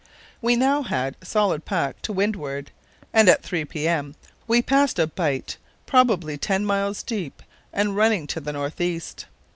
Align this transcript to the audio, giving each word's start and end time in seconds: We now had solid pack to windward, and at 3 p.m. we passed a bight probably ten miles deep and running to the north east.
We 0.41 0.55
now 0.55 0.81
had 0.81 1.15
solid 1.21 1.63
pack 1.63 2.01
to 2.01 2.11
windward, 2.11 2.71
and 3.13 3.29
at 3.29 3.43
3 3.43 3.65
p.m. 3.65 4.15
we 4.47 4.63
passed 4.63 4.97
a 4.97 5.05
bight 5.05 5.57
probably 5.85 6.39
ten 6.39 6.65
miles 6.65 7.03
deep 7.03 7.43
and 7.71 7.95
running 7.95 8.25
to 8.25 8.39
the 8.39 8.53
north 8.53 8.81
east. 8.81 9.27